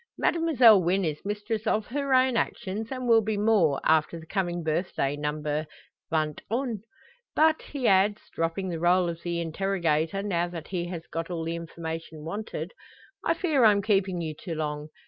[0.17, 4.63] Mademoiselle Wynn is mistress of her own actions, and will be more, after the coming
[4.63, 5.67] birthday number
[6.11, 6.81] vingt un.
[7.35, 11.43] But," he adds, dropping the role of the interrogator, now that he has got all
[11.43, 12.71] the information wanted,
[13.23, 14.87] "I fear I'm keeping you too long.